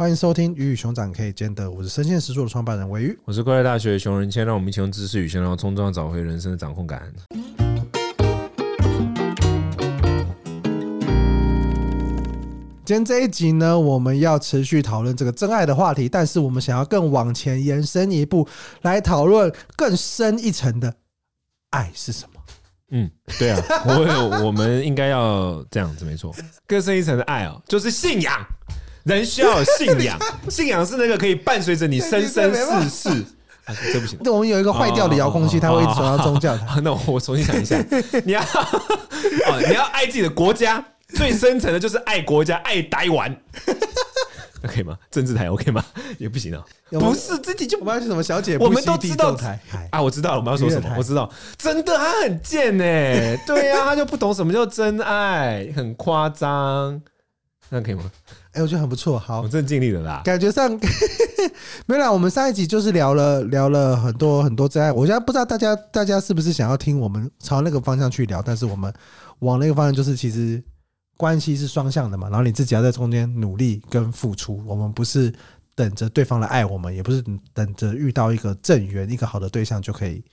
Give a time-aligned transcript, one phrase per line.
[0.00, 7.12] 欢迎收听《鱼与熊掌可以兼得》，我是生鲜时书的创办人鮪鱼，我是快乐大学熊仁谦，让我们一起用知识与闲聊，从中找回人生的掌控感。
[12.82, 18.48] 今天这一集呢，我们要持续讨论这个真爱的话题，但是我们想要更往前延伸一步，
[18.80, 20.94] 来讨论更深一层的
[21.72, 22.40] 爱是什么？
[22.92, 26.34] 嗯，对啊，我我们应该要这样子，没错，
[26.66, 28.32] 更深一层的爱哦，就是信仰。
[29.04, 33.08] 人需要有信仰， 信仰是那个可以伴随着你生生世世。
[33.64, 34.18] 啊，这不行。
[34.24, 36.80] 我们有一个坏掉的遥控器，它会一直传到 宗教台。
[36.82, 37.76] 那我重新想一下，
[38.24, 38.42] 你要
[39.68, 40.84] 你要爱自己的国家，
[41.14, 43.36] 最深层的就是爱国家，爱台湾。
[44.62, 44.96] 可以吗？
[45.10, 45.82] 政治台 OK 吗？
[46.18, 46.62] 也不行啊。
[46.90, 48.58] 不是自己就我们要去什么小姐？
[48.58, 49.58] 我们都知道台
[49.90, 50.36] 啊，我知道了。
[50.36, 50.94] 我们要说什么？
[50.98, 52.84] 我知道，真的他很贱呢。
[53.46, 57.00] 对呀，他就不懂什么叫真爱，很夸张。
[57.70, 58.10] 那可以吗？
[58.52, 59.16] 哎、欸，我觉得很不错。
[59.16, 60.22] 好，我真的尽力了啦。
[60.24, 60.68] 感觉上
[61.86, 62.10] 没啦。
[62.10, 64.90] 我们上一集就是聊了聊了很多很多真爱。
[64.90, 68.92] 我现在不知道大家大家是不是想要听我们朝那个方向去聊，但是我们
[69.38, 70.60] 往那个方向就是其实
[71.16, 72.28] 关系是双向的嘛。
[72.28, 74.60] 然后你自己要在中间努力跟付出。
[74.66, 75.32] 我们不是
[75.76, 77.22] 等着对方来爱我们，也不是
[77.54, 80.24] 等着遇到一个正缘、一个好的对象就可以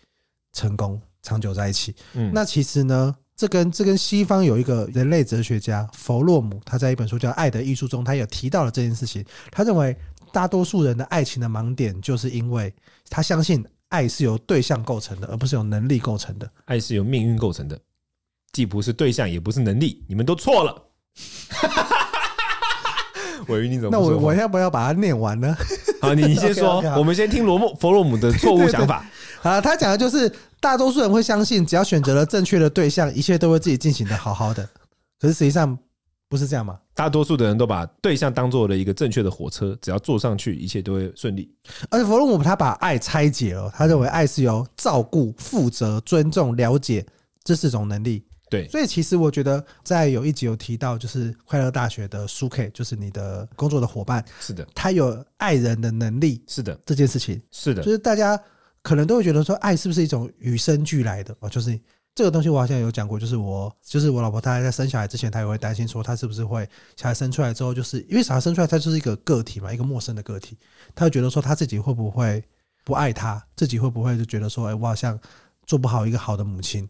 [0.53, 1.95] 成功长久在一起。
[2.13, 3.15] 嗯，那其实呢？
[3.37, 9.23] 这跟这跟西方有一个人类哲学家弗洛姆，他在一本书叫《爱的艺术》中，他也提到了这件事情。
[9.51, 9.95] 他认为
[10.31, 12.73] 大多数人的爱情的盲点，就是因为
[13.11, 16.49] 他相信爱是由对象构成的，而不是由能力构成的。
[16.65, 17.79] 爱是由命运构成的，
[18.53, 20.03] 既不是对象，也不是能力。
[20.09, 20.83] 你们都错了。
[23.45, 23.89] 鮪鱼，你怎么？
[23.91, 25.55] 那我我要不要把它念完呢？
[26.01, 26.81] 好，你你先说。
[26.81, 29.05] Okay, okay, 我们先听罗姆弗洛姆的错误想法。
[29.41, 30.31] 好，他讲的就是。
[30.59, 34.67] 大多数人会相信，只要选择了正确的对象，一切都会自己进行的好好的。
[35.19, 35.77] 可是实际上
[36.27, 36.79] 不是这样吗？
[36.95, 41.47] 大多数的人都把对象当做了一个正确的火车，只要坐上去，一切都会顺利。
[41.91, 47.05] 而且弗洛姆他把爱拆解了，他认为爱是由照顾、负责、尊重、了解
[47.43, 48.25] 这四种能力。
[48.49, 58.41] 对，所以其实我觉得，在有一集有提到，就是快乐大学的苏 K，就是你的工作的伙伴，是的，他有爱人的能力，是的，这件事情是的，就是大家。
[58.87, 61.49] 可能都会觉得说，爱是不是一种与生俱来的哦？
[61.49, 61.77] 就是
[62.15, 63.19] 这个东西，我好像有讲过。
[63.19, 66.65] 就是我，就是我老婆，她在生小孩之前，她也会担心说，她是不是会
[66.95, 70.57] 小孩生出来之后，就是因为小孩生出来，他就是一个个体嘛，一个陌生的个体，
[70.95, 72.41] 她会觉得说，她自己会不会
[72.85, 75.19] 不爱他，自己会不会就觉得说，哎，我好像
[75.65, 76.87] 做不好一个好的母亲。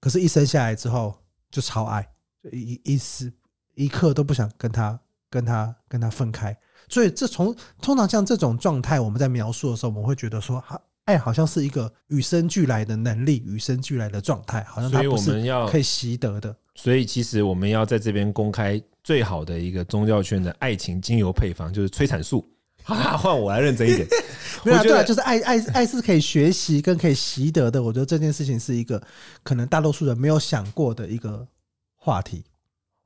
[0.00, 1.14] 可是，一生下来之后
[1.52, 2.04] 就超爱，
[2.50, 3.32] 一一丝
[3.76, 4.98] 一刻都不想跟他、
[5.30, 6.58] 跟他、跟他分开。
[6.88, 10.76] 所以，这从通常像这种状态，我们在描述的时候，我们会觉得说，哈。
[11.08, 16.54] 爱好像是一个与生俱来的能力，与生俱来的状态，好像它不是可以习得的。
[16.74, 22.46] 所以其实我们要在这边公开最好的一个宗教圈的爱情精油配方，就是催产素。
[22.84, 24.06] 好，换我来认真一点。
[24.62, 27.82] 对啊，对啊，就是爱爱爱是可以学习跟可以习得的。
[27.82, 29.02] 我觉得这件事情是一个
[29.42, 31.48] 可能大多数人没有想过的一个
[31.96, 32.44] 话题。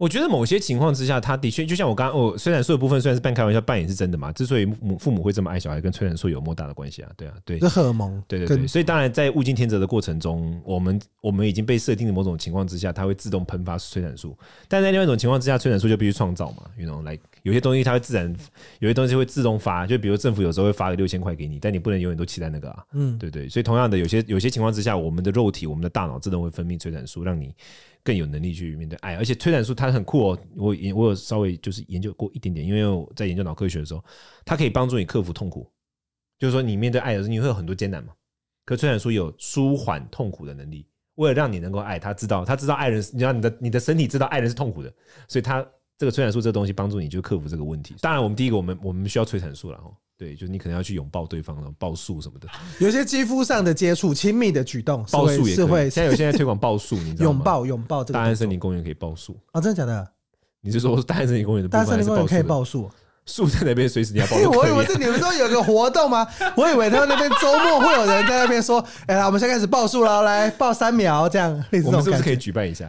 [0.03, 4.33] 我觉得某些情况之下，他的确就像我刚刚哦，催产素的部分虽然是半开玩笑，半也是真的嘛。
[4.33, 7.11] 之所以母父母会这么爱小孩，跟催产素有莫大的关系啊。
[7.17, 8.67] 对啊，对，这荷尔蒙，对对对。
[8.67, 14.37] 所以当然，在物竞天择的过程中，我们我们已经被设定的某种情况之下，它会自动喷发催产素。
[14.67, 16.65] 但在另外一种情况之下，催产素就必须创造嘛。
[16.77, 18.35] You know, like 有些东西它会自然，
[18.81, 19.87] 有些东西会自动发。
[19.87, 22.85] 就比如政府有时候会发个六千块给你，但你不能永远都期待那个啊。
[22.95, 23.49] 嗯，对对。
[23.49, 27.55] 所以同样的，有些有些情况之下，我们的肉体、我们的大脑自动会分泌催产素，让你。
[28.05, 30.39] 更有能力去面对爱，而且催产素它很酷哦。
[30.57, 34.05] 我我有稍微就是研究过一点点，因为我在研究脑科学的时候，
[34.45, 35.71] 它可以帮助你克服痛苦。
[36.39, 38.13] 就是说，你面对爱的时候，你会有很多艰难嘛。
[38.65, 44.93] 可催产素有舒缓痛苦的能力，为了让你能够爱，他知道他知道爱人，你知道你的你的身体知道爱人是痛苦的，
[45.29, 45.65] 所以他
[45.99, 47.95] 这个催产素这个东西帮助你就克服这个问题。
[48.01, 49.95] 当然，我们第一个我们我们需要催产素了哦。
[50.23, 52.47] 对，就是你可能要去拥抱对方，然后抱树什么的，
[52.79, 55.91] 有些肌肤上的接触、亲密的举动，抱树也是会。
[55.91, 57.35] 现在有现在推广抱树，你知道吗？
[57.35, 58.21] 拥抱拥抱这个。
[58.21, 59.61] 大安森林公园可以抱树啊？
[59.61, 60.09] 真的假的？
[60.61, 61.69] 你是说大安森林公园的？
[61.69, 62.89] 大安森林公园可以抱树？
[63.27, 64.37] 树在那边，随时你要抱。
[64.51, 66.25] 我以为是你们说有个活动吗？
[66.57, 71.83] 我以为他们那边周末会有人在那边说：“哎呀，我们现在开始抱树了，来抱三秒。”这样，类。
[71.83, 72.89] 我们是不是可以举办一下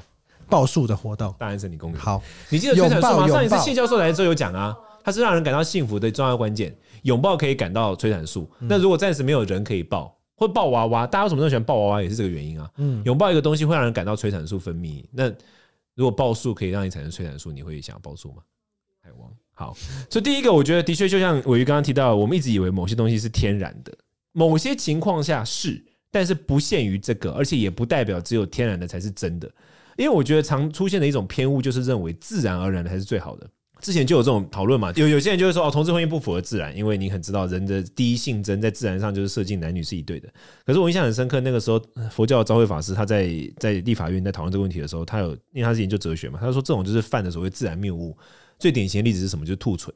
[0.49, 1.33] 抱树的活动？
[1.39, 1.99] 大安森林公园。
[1.99, 3.27] 好，你记得催产素吗？
[3.27, 6.75] 上一次谢教授来的时候有讲啊，它是让人感到幸福的重要关键。
[7.03, 12.71] 拥抱可以感到催产素，那如果暂时没有人可以抱，或抱娃娃，大家为什么都喜欢抱娃娃，也是这个原因啊。
[12.77, 15.03] 嗯，拥抱一个东西会让人感到催产素分泌。
[15.11, 15.27] 那
[15.95, 18.41] 如果抱树可以让你产生催产素，你会想要抱树吗？
[19.01, 19.75] 海王，好，
[20.09, 23.93] 所以第一个，我觉得的确就像伟鱼刚刚提到，我们一直以为某些东西是天然的，
[24.31, 29.51] 某些情况下是，但是不限于这个，而且也不代表只有天然的才是真的。
[29.97, 33.49] 因为我觉得常出现的一种偏误，就是认为自然而然的才是最好的。
[33.83, 40.29] 之前就有这种讨论嘛，有有些人就会说哦，同志婚姻不符合自然，因为你很知道人的第一性征在自然上就是设计男女是一对的。
[40.65, 48.17] 可是我印象很深刻，那个时候佛教的昭慧法师他在在立法院在讨论这个问题的时候，他有因为他是研究哲学嘛，他说这种就是犯的所谓自然谬误。
[48.57, 49.45] 最典型的例子是什么？
[49.45, 49.93] 就是兔唇。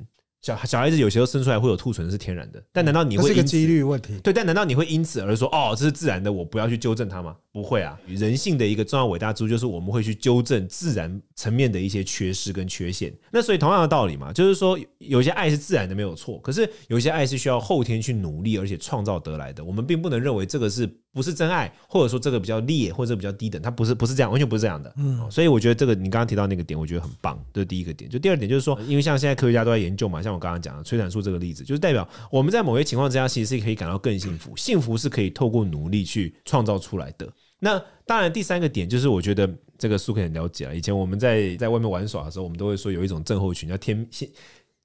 [0.55, 3.33] 小小孩子有时候生出来会有兔唇是天然的，但难道你会因此？
[3.33, 4.17] 这是个几率问题。
[4.23, 7.35] 对，但难道你会因此而说哦，这是自然的，我不要去纠正它吗？
[7.51, 7.99] 不会啊。
[8.07, 13.13] 人性的一个重要伟大之处就是我们会去纠正自然层面的一些缺失跟缺陷。
[13.29, 19.61] 那所以同样的道理嘛，就是说有些爱是自然的没有错，可是有些爱是需要后天去努力而且创造得来的。
[19.61, 20.87] 我们并不能认为这个是
[21.17, 24.93] 不是真爱，或者说这个比较劣或者比较低等，它不是不是这样，完全不是这样的。
[24.97, 27.43] 嗯，所以我觉得这个你刚刚提到那个点，我觉得很棒。
[27.51, 28.07] 这是第一个点。
[28.07, 34.55] 就第二点就是说，因为像现在科学家都在研究嘛，像我刚刚讲的催产素这个例子，就是代表我们在某些情况之下，其实是可以感到更幸福。
[34.55, 37.27] 幸福是可以透过努力去创造出来的。
[37.59, 39.49] 那当然，第三个点就是我觉得
[39.79, 40.75] 这个苏可很了解了。
[40.75, 44.07] 以前我们在在外面玩耍的时候，我们都会说有一种症候群叫天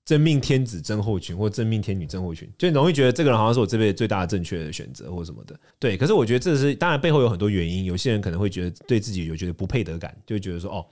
[0.04, 5.58] 真命天子真后群，或真命天女真后群，就容易觉得这个人好像是我这辈子最大的正确的选择，或什么的。
[5.78, 7.84] 对，可是我觉得这是当然背后有很多原因。
[7.84, 10.84] 有些人可能会觉得对自己有觉得不配得感，就会觉得说哦，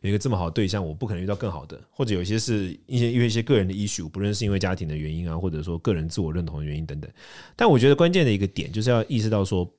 [0.00, 1.80] 有一个这么好的对象，我不可能遇到更好的。
[1.90, 7.08] 或者有些是一些因为一些个人的 issue，不论是因为家庭的原因啊，或者说个人自我认同的原因等等。
[7.54, 9.72] 但我觉得关键的一个点就是要意识到说，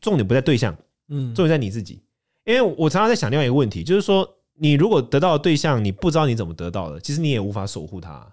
[0.00, 0.74] 重点不在对象，
[1.10, 2.00] 嗯，重点在你自己。
[2.46, 4.26] 因为我常常在想另外一个问题，就是说。
[4.60, 8.26] 你如果得到的对象，你不知道你怎么得到的，其实你也无法守护他。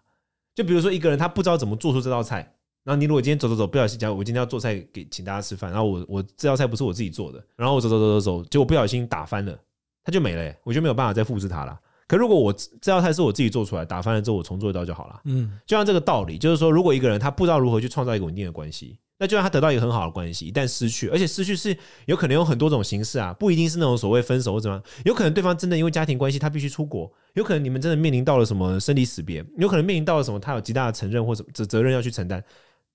[0.54, 2.40] 就比如说一个人，他不知道怎么做出这道菜，
[2.84, 9.58] 然后你如果今天走走走，不小心讲我今天要做菜给请大家吃饭，然后我我这道菜不是我自己做的，然后我走走走走走，结果不小心打翻了，
[10.04, 11.80] 他就没了，我就没有办法再复制它了。
[12.08, 15.22] 可如果我这道菜是我自己做出来，打翻了之后我重做一道就好了。
[15.26, 18.98] 嗯，就像这个道理，就是说，如果一个人他不知道如何去创造一个稳定的关系。
[19.20, 21.76] 那就让他得到一个很好的关系，一旦失去，而且失去是
[22.06, 32.44] 有可能有很多种形式啊，不一定是那种所谓分手或怎么样，有可能对方真的因为家庭关系他必须出国，有可能你们真的面临到了什么生离死别，有可能面临到了什么他有极大的承认或者责责任要去承担，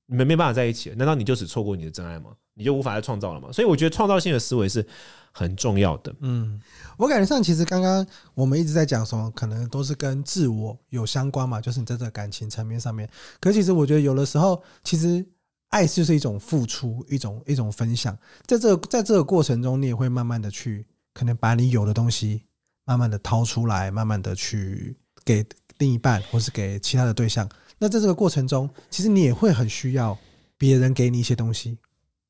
[0.07, 2.31] 你们没办法在一起，难道你就只错过你的真爱吗？
[2.55, 3.49] 你就无法再创造了吗？
[3.51, 4.87] 所以我觉得创造性的思维是
[5.33, 6.15] 很重要的。
[6.21, 6.61] 嗯，
[6.99, 13.09] 我感觉上其实刚刚我们一直在讲什么，可能都是跟自我有相关嘛，就是你在这感情层面上面，
[13.41, 15.27] 可是其实我觉得有的时候其实。
[15.73, 18.15] 爱就是一种付出，一种一种分享，
[18.47, 22.43] 在这个在这个过程中，你也会慢慢的去，可能把你有的东西，
[22.85, 25.43] 慢慢的掏出来，慢慢的去给
[25.79, 27.49] 另一半，或是给其他的对象。
[27.79, 30.17] 那在这个过程中，其实你也会很需要
[30.59, 31.79] 别人给你一些东西，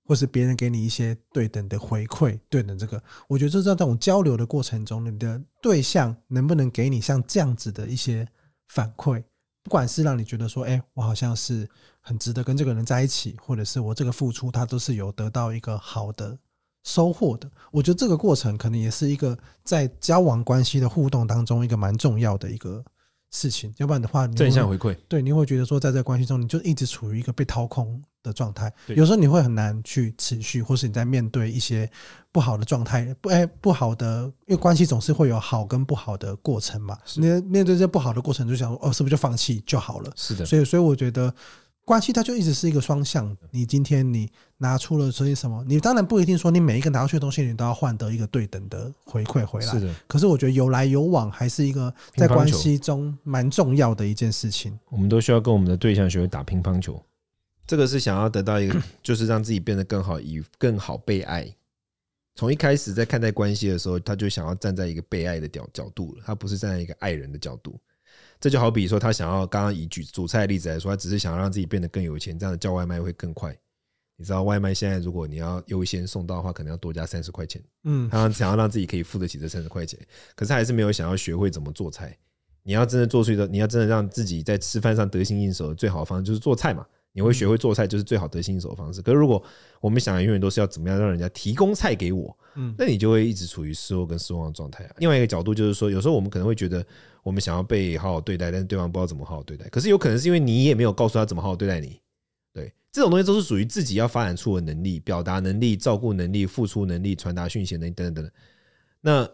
[0.06, 8.26] 或是别人给你一些对等的回馈，对等这个，我觉得就是在这种交流的过程中，你的对象能不能给你像这样子的一些
[8.68, 9.20] 反馈？
[9.62, 11.68] 不管是让你觉得说，哎，我好像是
[12.00, 16.36] 很值得跟这个人在一起，或者是我这个付出，他都是有得到一个好的
[16.82, 17.50] 收获的。
[17.70, 22.84] 我觉得这个过程可能也是一个在交往关系的互动当中一个蛮重要的一个
[23.30, 23.72] 事情。
[23.76, 31.90] 要不然的话，正向回馈，对，你会觉得说，在这个关系中，你就一直处于一个被掏空的状态，有时候你会很难去持续，或是你在面对一些
[32.30, 36.96] 不好的状态，不哎不好的，因为关系总是会有好跟不好的过程嘛。
[37.16, 40.12] 你面对这些不好的过程，就想说哦，是不是就放弃就好了？
[40.16, 40.46] 是的。
[40.46, 41.34] 所以，所以我觉得
[41.84, 43.36] 关系它就一直是一个双向。
[43.50, 49.66] 你今天你拿出了所以什么，你当然不一定说你每一个拿出去的东西，你都要换得一个对等的回馈回来。
[49.66, 49.92] 是的。
[50.06, 54.78] 可是我觉得有来有往还是一个在关系中蛮重要的一件事情。
[54.90, 57.02] 我们都需要跟我们的对象学会打乒乓球。
[57.66, 61.54] 这个是想要得到一个， 就是让自己变得更好，以更好被爱。
[62.34, 67.78] 从一开始在看待关系的时候，他就想要站在一个被爱的角角度了，他不是站在一个爱人的角度。
[68.40, 73.56] 这就好比说，他想要刚刚以举煮菜的例子来说，他只是想要让自己变得更有钱，这样叫外卖会更快。
[74.16, 77.62] 你知道外卖现在如果你要优先送到的话，可能要多加三十块钱。
[77.84, 79.98] 嗯，他想要让自己可以付得起这三十块钱，
[80.34, 82.16] 可是他还是没有想要学会怎么做菜。
[82.62, 86.86] 你要真的做出一个，你要真的让自己在吃饭上得心应手的最好的方式就是做菜嘛。
[87.12, 89.02] 你会学会做菜，就是最好得心应手的方式。
[89.02, 89.42] 可是如果
[89.80, 94.94] 我们想的永远都是要怎么样让人家提供菜给我，嗯，那你就会一直处于失落跟失望的状态啊。
[94.98, 96.84] 另外一个角度就是说，有时候我们可能会觉得
[97.22, 99.68] 我们想要被好好对待，但是对方不知道怎么好好对待。
[99.68, 102.00] 可是有可能是因为你也没有告诉他怎么好好对待你。
[102.54, 108.32] 对，这种东西都是属于自己要发展出的能力、表达能力、照顾能力、付出能力、传达讯息能力等等等等。
[109.00, 109.28] 那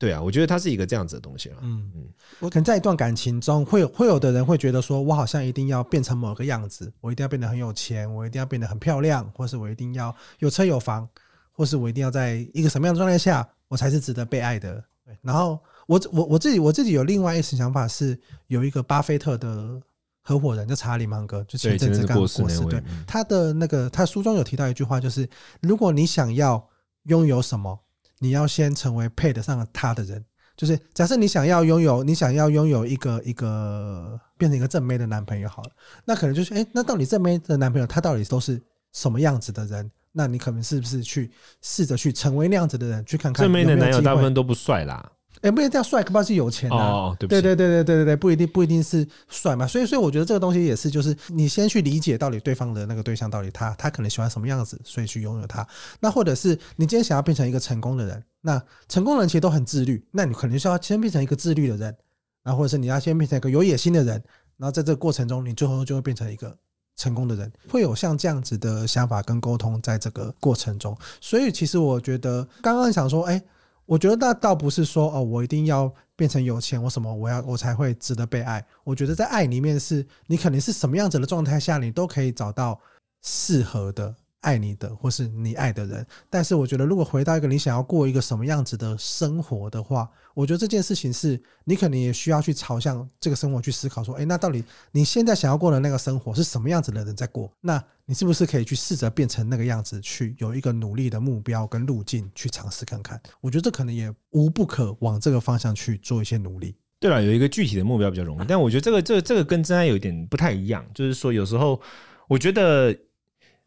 [0.00, 1.58] 对啊，我觉得它是一个这样子的东西啊。
[1.60, 11.06] 嗯嗯，我可能在一段感情中，会有会有的人会觉得说，我好像一定要变成某个样子，我一定要变得很有钱，我一定要变得很漂亮，或是我一定要有车有房，
[11.52, 14.82] 或是我一定要在一个什么样的状态下，我才是值得被爱的。
[15.20, 19.78] 然后我我我自己我自己有另外一种想法，是有一个巴菲特的
[20.22, 22.42] 合伙人叫查理芒格，就前阵子刚过世。
[22.70, 25.28] 对，他的那个他书中有提到一句话，就是
[25.60, 26.66] 如果你想要
[27.02, 27.78] 拥有什么。
[28.20, 30.24] 你要先成为配得上他的人，
[30.56, 35.70] 就是假设你想要拥有，你想要拥有一个一个变成一个正妹的男朋友好了，
[36.04, 38.62] 那可能就是，哎，那到底正妹的男朋友他到底都是
[38.92, 39.90] 什么样子的人？
[40.12, 41.30] 那你可能是不是去
[41.62, 45.10] 试着去成为那样子的人，去看看正妹的男友大部分都不帅啦。
[45.42, 46.02] 诶，不一定叫帅。
[46.02, 47.16] 可不，是有钱的哦。
[47.18, 47.40] 对不对？
[47.40, 49.66] 对对对对对，不一定不一定是帅嘛。
[49.66, 55.66] 所以，所以我觉得这个东西也是，就是你先去理解到底对方的那个对象，到底他他可能喜欢什么样子，所以去拥有他。
[56.00, 60.04] 那或者是你今天想要变成一个成功的人，那成功人其实都很自律。
[60.10, 61.96] 那你可能需要先变成一个自律的人，
[62.42, 64.22] 然后或者是你要先变成一个有野心的人，
[64.58, 66.54] 然后在这个过程中，你最后就会变成一个
[66.96, 67.50] 成功的人。
[67.70, 70.96] 会有像这样子的想法跟沟通，在这个过程中。
[71.20, 73.42] 所以其实我觉得刚刚想说，诶。
[73.90, 78.64] 我觉得那倒不是说哦，我一定要变成有钱，我什么我要我才会值得被爱。
[78.84, 82.78] 我觉得在爱里面是，你肯定是什么样子的状态下，你都可以找到
[83.20, 84.14] 适合的。
[84.40, 97.52] 爱你的或是你爱的人，但是我觉得，如果回到一个你想要过一个什么样子的生活的话，我觉得这件事情是你可能也需要去朝向这个生活去思考，说，诶，那到底你现在想要过的那个生活是什么样子的人在过？
[97.60, 103.20] 那你是不是可以去试着变成那个样子，去有一个努力的目标跟路径去尝试看看？
[103.42, 106.74] 我觉得这可能也无不可往这个方向去做一些努力。
[106.98, 111.78] 对了，有一个具体的目标比较容易，但我觉得这个这个这个跟真爱有点不太一样，就是说有时候
[112.26, 112.96] 我觉得。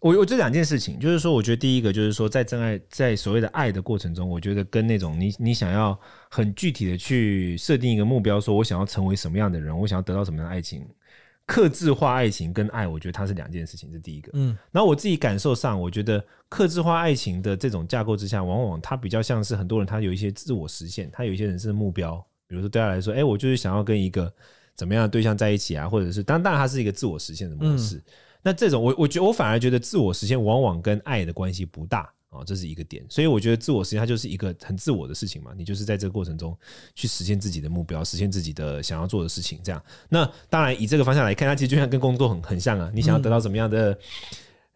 [0.03, 5.97] 我我这两件事情，就是说，我觉得第一个就是说，在真爱，在所谓的爱的过程中，我觉得跟那种你你想要
[6.29, 10.85] 很具体的去设定一个目标，说我想要成为什么样的人，我想要得到什么样的爱情，
[11.45, 14.29] 克制化爱情跟爱，我觉得它是两件事情，这是第一个。
[14.33, 24.29] 嗯，然后我自己感受上，我觉得克制化爱情的这种架构之下，往往它比较像是很多人他有一些自我实现，他有一些人生的目标，比如说对他来说，哎，我就是想要跟一个
[24.75, 27.95] 怎么样的对象在一起啊，或者是当当然它是一个自我实现的模式。
[27.95, 28.03] 嗯
[28.43, 33.03] 那这种我我觉得我反而觉得自我实现往往跟爱的关系不大啊，这是一个点。
[33.07, 36.55] 所以我觉得自我实现它就是一个很自我的事情嘛，你就是在这个过程中
[36.93, 39.59] 去实现自己的目标，实现自己的想要做的事情。
[39.63, 42.91] 这样，那当然以这个方向来看，它其实就像跟工作很很像啊。
[42.93, 43.97] 你想要得到什么样的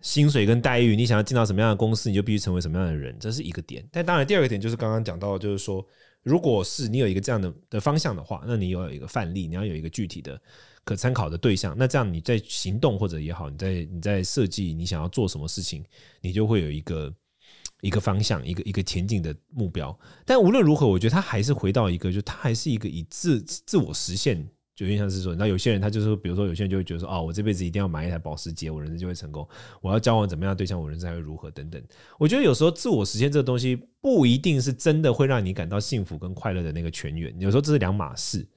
[0.01, 3.83] 薪水跟待遇，你想要进到什么样的公司，你就必须成为什么样的人，这是一个点。
[3.91, 5.85] 但当然第二个点就是刚刚讲到，就是说，
[6.23, 10.39] 如果是你有一个这样的的方向的话，那你要有一个范例，你要有一个具体的。
[10.83, 15.83] 可参考的对象，那这样你在行动或者也好，你在你在设计你想要做什么事情，
[16.21, 17.13] 你就会有一个
[17.81, 19.93] 一个方向，一个一个前进的目标。
[20.25, 24.47] 但无论如何，我觉得他还是回到一个，就他还是一个以自自我实现，
[24.77, 29.43] 就印象是说，那有些人他就是，比如说有些人就会觉得说，哦，我这辈子一定要买一台保时捷，我人生就会成功；
[29.81, 31.81] 我要交往怎么样的对象，我人生还会如何等等。
[32.19, 38.47] 我觉得有时候自我实现这个东西不一定是真的会让你感到幸福跟快乐的那个泉源，有时候这是两码事。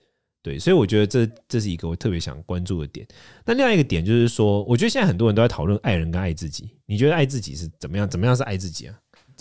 [0.43, 3.07] 对，所以我觉得这这是一个我特别想关注的点。
[3.45, 6.71] 那另外一个点就是说，我觉得现在很多人都在讨论爱人跟爱自己。
[6.87, 8.09] 你觉得爱自己是怎么样？
[8.09, 8.99] 怎么样是爱自己啊？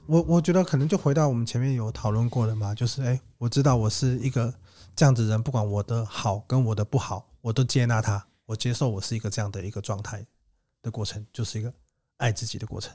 [0.08, 4.54] 我我觉得可能就回到我们前面有讨论过的嘛，就是哎，我知道我是一个
[5.00, 10.26] 这样子的人，不管我的好跟我的不好，我都接纳他，我接受我是一个这样的一个状态
[10.82, 11.74] 的过程，就是一个
[12.18, 12.94] 爱自己的过程。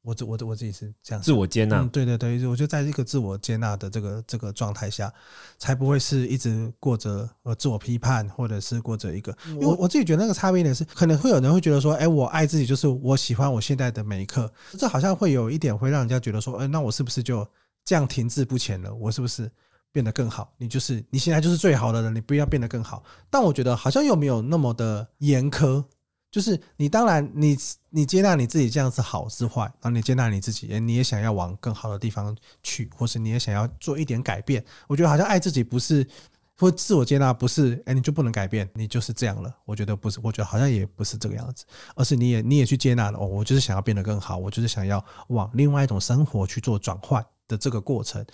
[0.00, 5.12] 我自我的我自己是这样，自我接纳、嗯，对对对，我觉得在这个自我接纳的这个这个状态下，
[5.58, 9.36] 才不会是一直过着呃自我批判，或者是过着一个。
[9.48, 17.46] 因为我我自己觉得那个差别点是，可能会有人会觉得说，哎，我爱自己就是我喜欢我现在的每一刻，这好像会有一点会让人家觉得说，哎，那我是不是就
[17.84, 18.94] 这样停滞不前了？
[18.94, 19.52] 我是不是
[19.92, 20.52] 变得更好？
[20.56, 23.04] 你就是你现在就是最好的人，你不要变得更好。
[23.30, 25.84] 但我觉得好像又没有那么的严苛。
[26.30, 27.54] 就是你，当然你
[27.90, 34.64] 你接纳你自己这样子好是坏，然后你接纳你自己，你也想要往更好的地方去，或是你也想要做一点改变。
[34.88, 36.08] 我觉得好像爱自己不是
[36.56, 39.54] 或自我接纳不是，哎，你就不能改变，你就是这样了。
[39.66, 43.18] 我觉得不是，我觉得好像也不是这个样子，而是你也你也去接纳了。
[43.18, 48.24] 哦，我就是想要变得更好，我就是想要往另外一种生活去做转换的这个过程。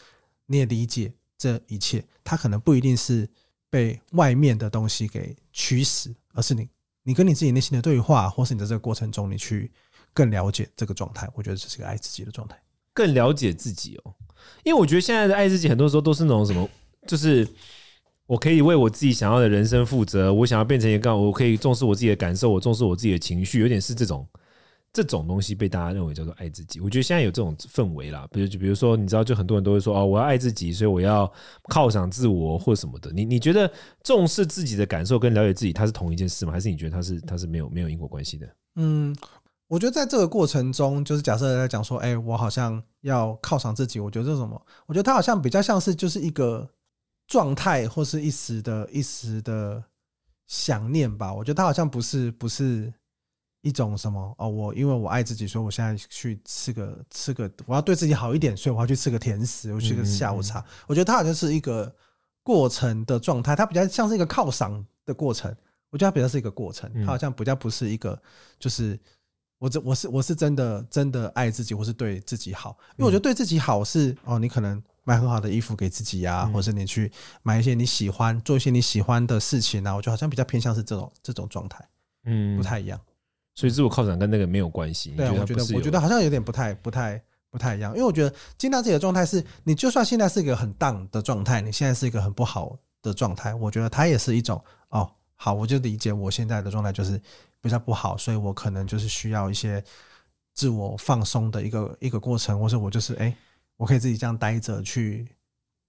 [0.47, 3.27] 你也理解这一切，它可能不一定是
[3.71, 6.69] 被外面的东西给驱使，而是你。
[7.05, 9.71] 你跟你自己内心的对话，或是你在这个过程中，你去
[10.13, 12.61] 更了解这个状态，我觉得这是个爱自己的状态。
[12.93, 14.13] 更了解自己哦，
[14.63, 16.69] 因为我觉得现在的爱自己，很多时候都是那种什么，
[17.07, 17.49] 就是
[18.27, 24.29] 我可以为我自己想要的人生负责，我想要变成一个，我可以重视我自己的感受，我重视我自己的情绪，有点是这种。
[24.93, 28.27] 这种东西被大家认为叫做爱自己，我觉得现在有这种氛围啦。
[28.33, 31.31] 比如，就比如说，你知道，就很多人都会说哦，我要爱自己，所以我要
[31.65, 33.13] 犒赏自我或什么的。
[33.13, 33.71] 你你觉得
[34.03, 36.53] 重视自己的感受跟了解自己，它是同一件事吗？
[36.53, 38.49] 还是你觉得它是它是没有没有因果关系的？
[38.77, 39.15] 嗯，
[39.69, 44.61] 我觉得在这个过程中，就是假设在讲说，哎，我好像要犒赏自己，我觉得这是什么？
[44.87, 46.69] 我觉得它好像比较像是就是一个
[47.27, 49.85] 状态，或是一时的一时的
[50.47, 51.33] 想念吧。
[51.33, 52.93] 我觉得它好像不是不是。
[53.61, 60.65] 一种什么哦，我因为我爱自己，所以我现在去吃个吃个，我要对自己好一点，所以我要去吃个甜食，我去个下午茶。
[60.87, 61.95] 我觉得它好像是一个
[62.43, 65.55] 过程的状态，它比较像是一个犒赏的过程。
[65.91, 68.21] 我觉得它比较是一个过程，它好像比较不是一个
[68.59, 68.99] 就是。
[69.61, 77.11] 我这我是我是真的真的爱自己，或是对自己好，因为我觉得对自己好是哦，你可能买很好的衣服给自己呀、啊，或是你去
[77.43, 81.85] 买一些你喜欢做一些你喜欢的事情啊，我觉得好像比较偏向是这种这种状态，
[82.27, 83.01] 嗯，不太一样。
[83.59, 85.11] 所以自我犒赏跟那个没有关系。
[85.17, 97.21] 对，我觉得我觉得好像有点不太不太不太一样，因为我觉得接纳自己的状态是，你就算现在是一个很 down 的状态，你现在是一个很不好的状态，我觉得它也是一种哦，好，我就理解我现在的状态就是。
[97.61, 99.83] 比较不好，所以我可能就是需要一些
[100.55, 103.37] 自我放松的一个一个过程，或者我就是哎、欸，
[103.77, 105.27] 我可以自己这样待着去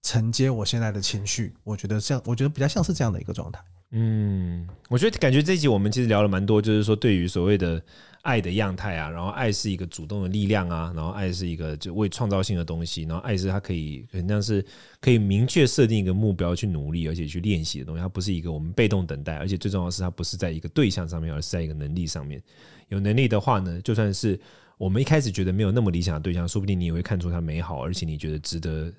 [0.02, 1.54] 承接我现在的情绪。
[1.62, 3.62] 我觉得像，我觉得比较像是这样的一个状态。
[3.92, 7.82] 嗯，我觉得感觉这一集我们其实聊了蛮多，就是说对于所谓的。
[8.22, 14.62] 爱的样态啊，然后爱是一个主动的力量啊，然后爱是一个就为创造性的东西，然后爱是它可以很像是
[15.00, 22.42] 可以明确设定一个目标去努力，而且去练习的东西，它不是一个我们被动等待，而且最重要的是它不是在一个对象上面，而是在一个能力上面。
[22.88, 24.38] 有能力的话呢，就算是
[24.76, 28.92] 我们一开始觉得没有那么理想的对象，说不定你也会看出它美好，而且你觉得值得。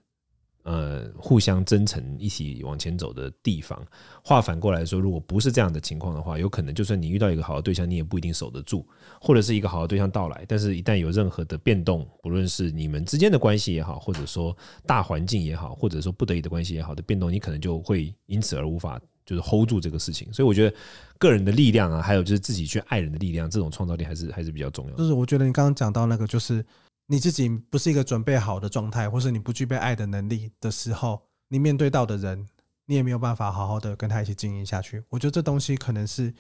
[0.63, 3.83] 呃，互相真诚一起往前走的地方。
[4.23, 8.87] 话反过来说，如果不是这样的情况的话，有可能就算你遇到一个好的对象，你也不一定守得住，
[9.19, 20.31] 或者是一个好的对象到来，但是一旦有任何的变动，不论是你们之间的关系也好，或者说大环境也好，或者说不得已的关系也好的变动，你可能就会因此而无法就是 hold 住这个事情。
[20.31, 20.75] 所以我觉得
[21.17, 24.97] 个人的力量啊，还有就是自己去爱人的力量，这种创造力还是还是比较重要的。
[24.97, 26.63] 就是我觉得你刚刚讲到那个，就是。
[27.11, 32.47] 你自己不是一个准备好的状态，或是你不具备爱的能力的时候，你面对到的人，
[32.85, 35.03] 你也没有办法好好的跟他一起经营下去。
[35.09, 36.33] 我觉得这东西可能是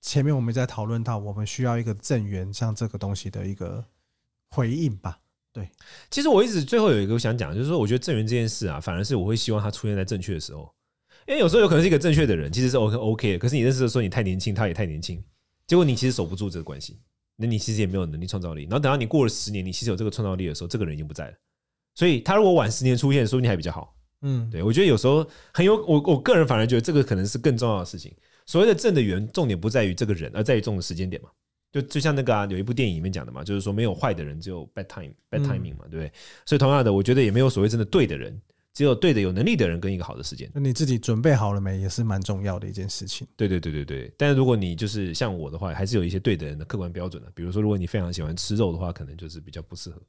[0.00, 3.84] 前面我们在讨论到，我们需要一个正缘，像这个东西的一个
[4.48, 5.20] 回应吧。
[5.52, 5.68] 对，
[6.10, 10.74] 其实我一直最后有一个想讲，就是说，我觉得正缘这件事啊，反而是我会希望他出现在正确的时候，
[11.26, 15.22] 因为有时候有可能是一个正确的人，其实是 OK OK，可是你认识的时候你太年轻，他也太年轻，
[15.66, 16.98] 结果你其实守不住这个关系。
[17.40, 21.34] 那你其实也没有能力创造力，然后等到你过了十年，你其实有这个创造力的时候，这个人已经不在了。
[21.94, 23.94] 所以他如果晚十年出现，说不定还比较好。
[24.22, 28.12] 嗯，对，我觉得有时候很有我我个人反而觉得这个可能是更重要的事情。
[28.46, 31.28] 所谓的正的缘，重点不在于这个人，而在于重的时间点嘛。
[31.70, 36.12] 就就像那个啊，有一部电影里面讲的嘛，就是说没有坏的人，只有 bad time bad timing 嘛，对不对？
[36.46, 38.40] 所以同样的，我觉得也没有所谓真的对的人。
[38.78, 43.26] 只有对的、有能力的人跟一个好的时间，那你自己准备好了没，也是蛮重要的一件事情。
[43.36, 44.14] 对对对对对。
[44.16, 47.28] 但是如果你就是像我的话，还是有一些对的人的客观标准的。
[47.34, 50.00] 比如说，如果你非常喜欢吃肉的话，可能就是比较不适合。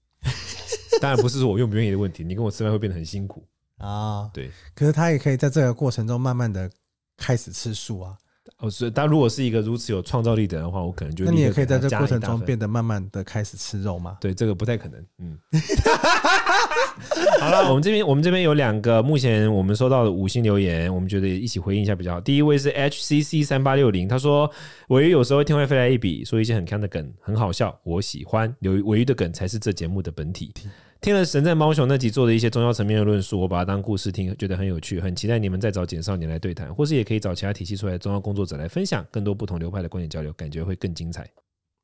[1.02, 3.44] 当然不是说我愿不愿意的问题，你跟我吃饭会变得很辛苦
[3.80, 4.30] 啊。
[4.32, 6.70] 对，可是他也可以在这个过程中慢慢的
[7.18, 8.16] 开始吃素啊。
[8.60, 14.18] 哦，所以他如果是一个如此有创造力的人的话，我可能就那你也可以在这个过程中变得慢慢的开始吃肉吗？
[14.20, 15.06] 对，这个不太可能。
[15.20, 15.38] 嗯。
[17.40, 22.22] 好了，我们这边我们这边有两个目前我们收到的五星留言，我们觉得一起回应一下比较好。
[22.22, 24.52] 第一位是 HCC 三八六零，他说
[24.90, 28.54] ：“鮪鱼有时候会天外飞来一笔，说一些很看的梗，很好笑，我喜欢。
[28.62, 30.52] 鮪鱼的梗才是这节目的本体。
[31.02, 41.30] 听了神在猫熊那集做的一些重要层面的论述，我把它当故事听，觉得很有趣，很期待你们再找简少年来对谈，或是也可以找其他体系出来的重要工作者来分享更多不同流派的观点交流，感觉会更精彩。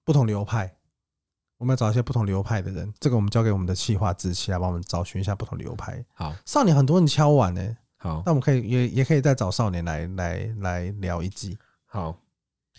[0.03, 0.71] 不同流派。”
[1.57, 6.03] 我们要找一些不同流派的人，这个我们交给我们的企划志祺来帮我们找寻一下不同流派。
[6.13, 7.77] 好，少年很多人敲碗呢。
[7.95, 11.57] 好，那我们可以也也可以再找少年来来来聊一季。
[11.85, 12.19] 好。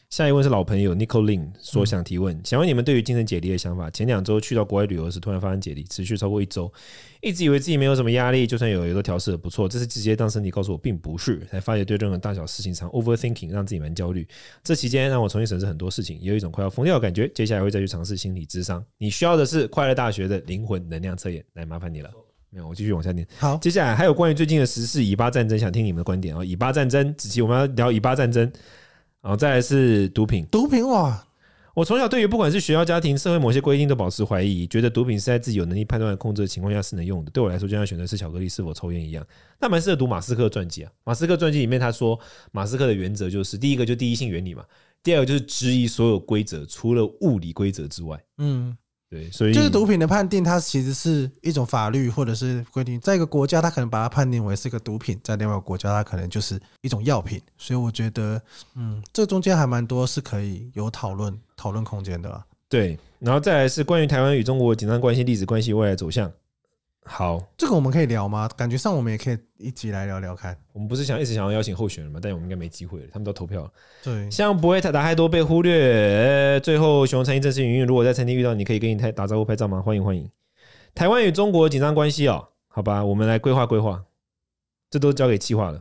[0.08, 3.90] 下一位是老朋友 Nicole Lin 说想提问，想问你们对于精神解离的想法。
[3.90, 6.72] 前两周去到国外旅游时，突然发生解离，持续超过一周，
[7.20, 9.68] 一直以为自己没有什么压力，就算有，也都调试的不错。
[9.68, 14.26] 这是直接当身体告诉我并不是，才发觉对任何大小事情常 overthinking，让自己蛮焦虑。
[14.62, 17.28] 这期间让我重新审视很多事情，也有一种快要疯掉的感觉。
[17.34, 18.82] 接下来会再去尝试心理智商。
[18.98, 22.10] 你需要的是快乐大学的灵魂能量测验，来麻烦你了。
[22.50, 23.26] 没有，我继续往下念。
[23.38, 26.44] 好，接下来还有关于最近的时事，以巴战争，想听你们的观点哦。
[26.44, 28.50] 以巴战争，子琪，我们要聊以巴战争。
[29.26, 31.26] 然后再来是毒品，毒品哇！
[31.74, 37.30] 我从小对于不管是学校、家庭、社会某些规定都保持怀疑，觉得毒品是在自己有能力判断、控制的情况下是能用的。
[37.32, 39.26] 对我来说，就像选择吃巧克力是否抽烟一样。
[39.58, 40.92] 那蛮适合读马斯克传记啊。
[41.02, 42.16] 马斯克传记里面他说，
[42.52, 44.64] 马斯克的原则就是：第一个就第一性原理嘛，
[45.02, 48.22] 第二个就是质疑所有规则，除了物理规则之外。
[48.38, 48.78] 嗯。
[49.08, 57.40] 对，所以就是毒品的判定，它其实是一种法律或者是规定，在一个国家，它可能把它判定为是一个毒品，在另外一个国家，它可能就是一种药品。
[57.56, 58.40] 所以我觉得，
[58.74, 62.42] 嗯，这中间还蛮多是可以有讨论讨论空间的。
[62.68, 66.28] 对，然后再来是关于台湾与中国紧张关系、历史关系、未来走向。
[67.08, 68.48] 好，这个我们可以聊吗？
[68.56, 70.56] 感觉上我们也可以一起来聊聊看。
[70.72, 72.18] 我们不是想一直想要邀请候选人吗？
[72.20, 73.70] 但我们应该没机会了，他们都投票了。
[74.02, 76.58] 对，像不会打太多被忽略。
[76.60, 79.80] 最后，熊餐厅正式营运，如果在餐厅遇到你，可以跟你打招呼、拍照吗？
[79.80, 80.28] 欢迎欢迎。
[80.94, 84.04] 台湾与中国紧张关系哦，好吧，我们来规划规划，
[84.90, 85.80] 这都交给计划了。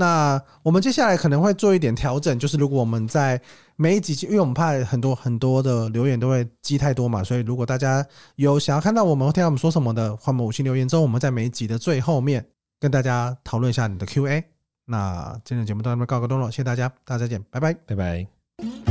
[0.00, 3.38] 那我们接下来可能会做一点调整，就是如果我们在
[3.76, 8.04] 每一集，因为我们怕很多很多的留言都会积太多嘛，所以如果大家
[8.36, 12.44] 有想要看到我们听到我们说什么的，欢迎五星留言之后，我们在每一集的最后面
[12.80, 14.42] 跟大家讨论一下你的 Q&A。
[14.86, 18.89] 那今天的节目到这边告个段落，谢谢大家，大家再见，拜拜，拜拜。